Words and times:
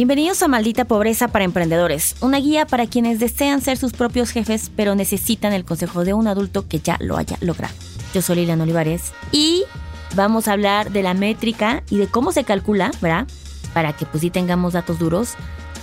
Bienvenidos 0.00 0.42
a 0.42 0.48
Maldita 0.48 0.86
Pobreza 0.86 1.28
para 1.28 1.44
Emprendedores, 1.44 2.16
una 2.22 2.38
guía 2.38 2.64
para 2.64 2.86
quienes 2.86 3.18
desean 3.18 3.60
ser 3.60 3.76
sus 3.76 3.92
propios 3.92 4.30
jefes 4.30 4.72
pero 4.74 4.94
necesitan 4.94 5.52
el 5.52 5.66
consejo 5.66 6.04
de 6.04 6.14
un 6.14 6.26
adulto 6.26 6.66
que 6.66 6.78
ya 6.78 6.96
lo 7.00 7.18
haya 7.18 7.36
logrado. 7.42 7.74
Yo 8.14 8.22
soy 8.22 8.36
Liliana 8.36 8.62
Olivares 8.62 9.12
y 9.30 9.64
vamos 10.14 10.48
a 10.48 10.54
hablar 10.54 10.90
de 10.90 11.02
la 11.02 11.12
métrica 11.12 11.82
y 11.90 11.98
de 11.98 12.06
cómo 12.06 12.32
se 12.32 12.44
calcula, 12.44 12.92
¿verdad? 13.02 13.26
Para 13.74 13.92
que 13.92 14.06
pues 14.06 14.22
sí 14.22 14.30
tengamos 14.30 14.72
datos 14.72 14.98
duros, 14.98 15.34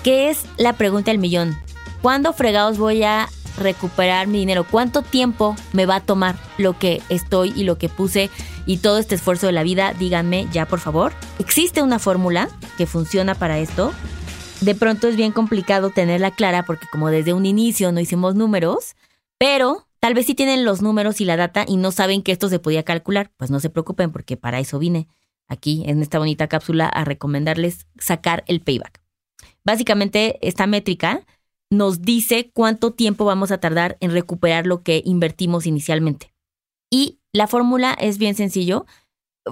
que 0.04 0.32
es 0.32 0.46
la 0.58 0.74
pregunta 0.74 1.12
del 1.12 1.20
millón. 1.20 1.56
¿Cuándo 2.02 2.34
fregados 2.34 2.80
voy 2.80 3.04
a 3.04 3.30
recuperar 3.60 4.26
mi 4.26 4.40
dinero? 4.40 4.66
¿Cuánto 4.66 5.04
tiempo 5.04 5.56
me 5.74 5.86
va 5.86 5.98
a 5.98 6.02
tomar 6.02 6.38
lo 6.58 6.80
que 6.80 7.04
estoy 7.10 7.54
y 7.56 7.66
lo 7.66 7.78
que 7.78 7.88
puse 7.88 8.32
y 8.68 8.78
todo 8.78 9.00
este 9.00 9.16
esfuerzo 9.16 9.48
de 9.48 9.54
la 9.54 9.64
vida? 9.64 9.94
Díganme 9.98 10.48
ya, 10.52 10.68
por 10.68 10.80
favor. 10.80 11.14
¿Existe 11.40 11.82
una 11.82 11.98
fórmula 11.98 12.50
que 12.78 12.86
funciona 12.86 13.34
para 13.34 13.58
esto? 13.58 13.92
De 14.62 14.76
pronto 14.76 15.08
es 15.08 15.16
bien 15.16 15.32
complicado 15.32 15.90
tenerla 15.90 16.32
clara 16.32 16.64
porque 16.64 16.86
como 16.92 17.10
desde 17.10 17.34
un 17.34 17.46
inicio 17.46 17.92
no 17.92 18.00
hicimos 18.00 18.36
números, 18.36 18.96
pero 19.38 19.88
tal 20.00 20.14
vez 20.14 20.26
sí 20.26 20.36
tienen 20.36 20.66
los 20.66 20.82
números 20.82 21.22
y 21.22 21.26
la 21.26 21.38
data 21.38 21.64
y 21.68 21.78
no 21.78 21.92
saben 21.92 22.22
que 22.22 22.32
esto 22.32 22.50
se 22.50 22.60
podía 22.60 22.84
calcular, 22.84 23.32
pues 23.38 23.50
no 23.50 23.60
se 23.60 23.70
preocupen 23.70 24.12
porque 24.12 24.38
para 24.38 24.60
eso 24.60 24.80
vine 24.80 25.08
aquí 25.48 25.84
en 25.86 26.02
esta 26.02 26.20
bonita 26.20 26.48
cápsula 26.48 26.88
a 26.88 27.06
recomendarles 27.06 27.88
sacar 28.00 28.44
el 28.48 28.62
payback. 28.62 29.02
Básicamente 29.64 30.40
esta 30.42 30.68
métrica 30.68 31.26
nos 31.70 32.02
dice 32.02 32.50
cuánto 32.54 32.94
tiempo 32.94 33.26
vamos 33.26 33.52
a 33.52 33.60
tardar 33.60 33.98
en 34.00 34.12
recuperar 34.12 34.66
lo 34.66 34.82
que 34.82 35.02
invertimos 35.06 35.66
inicialmente. 35.66 36.34
Y 36.90 37.20
la 37.34 37.48
fórmula 37.48 37.94
es 38.00 38.18
bien 38.18 38.36
sencillo. 38.36 38.86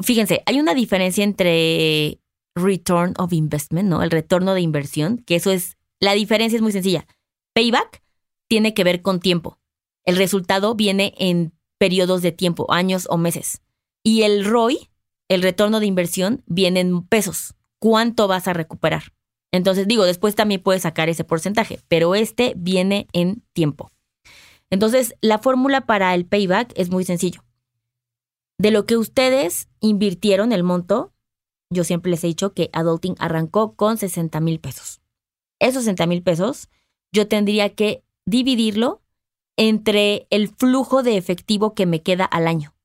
Fíjense, 0.01 0.41
hay 0.45 0.59
una 0.59 0.73
diferencia 0.73 1.23
entre 1.23 2.19
return 2.55 3.13
of 3.17 3.33
investment, 3.33 3.89
¿no? 3.89 4.01
El 4.01 4.11
retorno 4.11 4.53
de 4.53 4.61
inversión, 4.61 5.17
que 5.17 5.35
eso 5.35 5.51
es, 5.51 5.77
la 5.99 6.13
diferencia 6.13 6.55
es 6.55 6.61
muy 6.61 6.71
sencilla. 6.71 7.05
Payback 7.53 8.01
tiene 8.47 8.73
que 8.73 8.83
ver 8.83 9.01
con 9.01 9.19
tiempo. 9.19 9.59
El 10.03 10.17
resultado 10.17 10.75
viene 10.75 11.13
en 11.17 11.53
periodos 11.77 12.21
de 12.21 12.31
tiempo, 12.31 12.71
años 12.71 13.07
o 13.09 13.17
meses. 13.17 13.61
Y 14.03 14.21
el 14.23 14.45
ROI, 14.45 14.89
el 15.29 15.41
retorno 15.41 15.79
de 15.79 15.87
inversión, 15.87 16.43
viene 16.45 16.79
en 16.79 17.03
pesos. 17.03 17.55
¿Cuánto 17.79 18.27
vas 18.27 18.47
a 18.47 18.53
recuperar? 18.53 19.13
Entonces, 19.51 19.87
digo, 19.87 20.05
después 20.05 20.35
también 20.35 20.61
puedes 20.61 20.83
sacar 20.83 21.09
ese 21.09 21.23
porcentaje, 21.23 21.79
pero 21.87 22.13
este 22.13 22.53
viene 22.57 23.07
en 23.13 23.43
tiempo. 23.53 23.91
Entonces, 24.75 25.15
la 25.21 25.39
fórmula 25.39 25.85
para 25.85 26.13
el 26.13 26.25
payback 26.25 26.73
es 26.75 26.89
muy 26.89 27.05
sencillo. 27.05 27.45
De 28.57 28.71
lo 28.71 28.85
que 28.85 28.97
ustedes 28.97 29.69
invirtieron 29.79 30.51
el 30.51 30.63
monto, 30.63 31.13
yo 31.69 31.85
siempre 31.85 32.11
les 32.11 32.25
he 32.25 32.27
dicho 32.27 32.53
que 32.53 32.69
Adulting 32.73 33.15
arrancó 33.19 33.77
con 33.77 33.95
60 33.95 34.37
mil 34.41 34.59
pesos. 34.59 34.99
Esos 35.59 35.85
60 35.85 36.07
mil 36.07 36.23
pesos 36.23 36.67
yo 37.13 37.29
tendría 37.29 37.73
que 37.73 38.03
dividirlo 38.25 39.01
entre 39.55 40.27
el 40.29 40.49
flujo 40.49 41.03
de 41.03 41.15
efectivo 41.15 41.73
que 41.73 41.85
me 41.85 42.01
queda 42.01 42.25
al 42.25 42.45
año. 42.45 42.75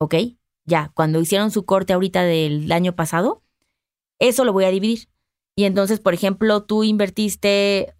¿Ok? 0.00 0.16
Ya, 0.64 0.90
cuando 0.92 1.20
hicieron 1.20 1.52
su 1.52 1.64
corte 1.64 1.92
ahorita 1.92 2.24
del 2.24 2.72
año 2.72 2.96
pasado, 2.96 3.44
eso 4.18 4.44
lo 4.44 4.52
voy 4.52 4.64
a 4.64 4.72
dividir. 4.72 5.08
Y 5.54 5.66
entonces, 5.66 6.00
por 6.00 6.14
ejemplo, 6.14 6.64
tú 6.64 6.82
invertiste 6.82 7.94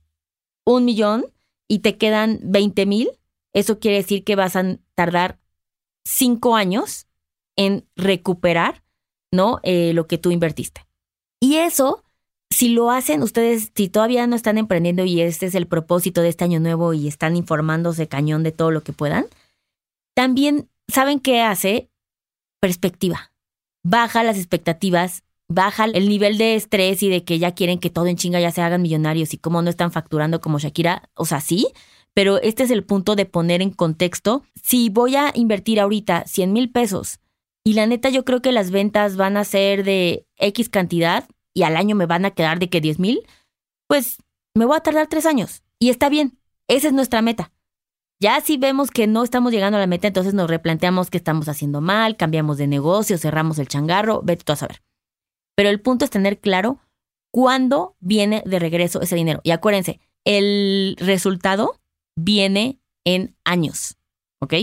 un 0.65 0.85
millón 0.85 1.32
y 1.73 1.79
te 1.79 1.97
quedan 1.97 2.39
20 2.43 2.85
mil, 2.85 3.09
eso 3.55 3.79
quiere 3.79 3.97
decir 3.97 4.25
que 4.25 4.37
vas 4.37 4.57
a 4.57 4.77
tardar 4.95 5.39
cinco 6.05 6.55
años 6.55 7.07
en 7.57 7.89
recuperar, 7.97 8.85
¿no? 9.31 9.59
Eh, 9.63 9.95
lo 9.95 10.07
que 10.07 10.19
tú 10.19 10.31
invertiste. 10.31 10.87
Y 11.41 11.57
eso, 11.57 12.05
si 12.51 12.69
lo 12.69 12.91
hacen 12.91 13.23
ustedes, 13.23 13.73
si 13.75 13.89
todavía 13.89 14.27
no 14.27 14.37
están 14.37 14.59
emprendiendo 14.59 15.07
y 15.07 15.23
este 15.23 15.47
es 15.47 15.55
el 15.55 15.67
propósito 15.67 16.21
de 16.21 16.29
este 16.29 16.45
año 16.45 16.61
nuevo 16.61 16.93
y 16.93 17.09
están 17.09 17.37
informándose 17.37 18.07
cañón 18.07 18.43
de 18.43 18.53
todo 18.53 18.71
lo 18.71 18.83
que 18.83 18.93
puedan, 18.93 19.25
también 20.15 20.69
saben 20.89 21.21
qué 21.21 21.41
hace 21.41 21.89
perspectiva. 22.61 23.33
Baja 23.83 24.23
las 24.25 24.37
expectativas 24.37 25.25
baja 25.55 25.85
el 25.85 26.09
nivel 26.09 26.39
de 26.39 26.55
estrés 26.55 27.03
y 27.03 27.09
de 27.09 27.25
que 27.25 27.39
ya 27.39 27.53
quieren 27.53 27.79
que 27.79 27.91
todo 27.91 28.07
en 28.07 28.17
chinga 28.17 28.41
ya 28.41 28.51
se 28.51 28.63
hagan 28.63 28.83
millonarios 28.83 29.35
y 29.35 29.39
cómo 29.39 29.63
no 29.63 29.71
están 29.71 29.93
facturando 29.93 30.41
como 30.41 30.59
Shakira, 30.59 31.11
o 31.15 31.25
sea, 31.25 31.41
sí, 31.41 31.69
pero 32.15 32.41
este 32.41 32.63
es 32.63 32.71
el 32.71 32.85
punto 32.85 33.17
de 33.17 33.27
poner 33.27 33.63
en 33.63 33.71
contexto, 33.71 34.43
si 34.63 34.91
voy 34.91 35.17
a 35.17 35.33
invertir 35.35 35.81
ahorita 35.81 36.25
100 36.27 36.53
mil 36.53 36.71
pesos 36.71 37.21
y 37.65 37.75
la 37.75 37.87
neta 37.87 38.11
yo 38.11 38.25
creo 38.25 38.43
que 38.43 38.53
las 38.53 38.71
ventas 38.71 39.17
van 39.17 39.37
a 39.37 39.45
ser 39.45 39.85
de 39.85 40.27
X 40.37 40.69
cantidad 40.69 41.29
y 41.55 41.63
al 41.63 41.77
año 41.77 41.95
me 41.95 42.07
van 42.07 42.25
a 42.25 42.31
quedar 42.33 42.59
de 42.59 42.69
que 42.69 42.81
10 42.81 42.99
mil, 42.99 43.23
pues 43.87 44.19
me 44.55 44.65
voy 44.65 44.77
a 44.77 44.81
tardar 44.81 45.07
tres 45.07 45.27
años 45.27 45.63
y 45.79 45.91
está 45.91 46.09
bien, 46.09 46.39
esa 46.69 46.89
es 46.89 46.93
nuestra 46.93 47.23
meta. 47.23 47.53
Ya 48.21 48.41
si 48.41 48.57
vemos 48.57 48.91
que 48.93 49.09
no 49.09 49.25
estamos 49.25 49.53
llegando 49.53 49.79
a 49.79 49.81
la 49.81 49.89
meta, 49.89 50.07
entonces 50.07 50.33
nos 50.33 50.49
replanteamos 50.49 51.11
qué 51.11 51.19
estamos 51.19 51.49
haciendo 51.49 51.81
mal, 51.81 52.17
cambiamos 52.17 52.57
de 52.57 52.69
negocio, 52.69 53.19
cerramos 53.19 53.59
el 53.59 53.67
changarro, 53.67 54.23
vete 54.23 54.45
tú 54.45 54.53
a 54.53 54.57
saber. 54.57 54.81
Pero 55.63 55.71
el 55.71 55.81
punto 55.81 56.05
es 56.05 56.11
tener 56.11 56.41
claro 56.41 56.81
cuándo 57.31 57.95
viene 58.01 58.43
de 58.45 58.59
regreso 58.59 59.01
ese 59.01 59.15
dinero. 59.15 59.41
Y 59.45 59.53
acuérdense, 59.53 60.01
el 60.25 60.97
resultado 60.99 61.81
viene 62.17 62.81
en 63.05 63.37
años, 63.45 63.97
¿ok? 64.41 64.55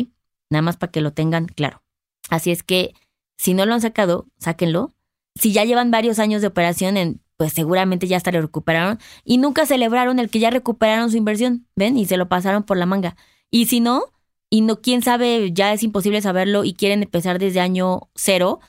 Nada 0.50 0.62
más 0.62 0.76
para 0.76 0.92
que 0.92 1.00
lo 1.00 1.14
tengan 1.14 1.46
claro. 1.46 1.82
Así 2.30 2.52
es 2.52 2.64
que 2.64 2.96
si 3.38 3.54
no 3.54 3.66
lo 3.66 3.76
han 3.76 3.80
sacado, 3.80 4.28
sáquenlo. 4.40 4.94
Si 5.36 5.54
ya 5.54 5.64
llevan 5.64 5.90
varios 5.90 6.20
años 6.20 6.42
de 6.42 6.48
operación, 6.48 7.22
pues 7.38 7.54
seguramente 7.54 8.06
ya 8.06 8.18
hasta 8.18 8.34
lo 8.34 8.42
recuperaron 8.42 9.00
y 9.24 9.38
nunca 9.38 9.66
celebraron 9.66 10.20
el 10.20 10.30
que 10.30 10.40
ya 10.40 10.50
recuperaron 10.50 11.12
su 11.12 11.16
inversión, 11.16 11.66
¿ven? 11.78 11.96
Y 11.96 12.08
se 12.08 12.18
lo 12.18 12.28
pasaron 12.28 12.64
por 12.64 12.76
la 12.76 12.86
manga. 12.86 13.16
Y 13.50 13.68
si 13.68 13.80
no, 13.80 14.04
y 14.50 14.59
no, 14.59 14.82
quién 14.82 15.02
sabe, 15.02 15.54
ya 15.54 15.72
es 15.72 15.82
imposible 15.82 16.22
saberlo 16.22 16.66
y 16.66 16.74
quieren 16.74 17.04
empezar 17.04 17.40
desde 17.40 17.62
año 17.62 18.09
cero 18.16 18.59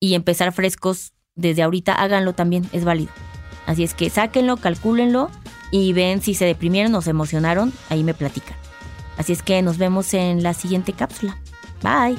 y 0.00 0.12
empezar 0.16 0.52
frescos 0.52 1.14
desde 1.42 1.62
ahorita 1.62 1.92
háganlo 1.92 2.32
también, 2.32 2.66
es 2.72 2.84
válido. 2.84 3.12
Así 3.66 3.84
es 3.84 3.92
que 3.92 4.08
sáquenlo, 4.08 4.56
calcúlenlo 4.56 5.30
y 5.70 5.92
ven 5.92 6.22
si 6.22 6.34
se 6.34 6.46
deprimieron 6.46 6.94
o 6.94 7.02
se 7.02 7.10
emocionaron, 7.10 7.72
ahí 7.90 8.02
me 8.02 8.14
platican. 8.14 8.56
Así 9.18 9.32
es 9.32 9.42
que 9.42 9.60
nos 9.62 9.78
vemos 9.78 10.14
en 10.14 10.42
la 10.42 10.54
siguiente 10.54 10.92
cápsula. 10.92 11.36
Bye. 11.82 12.18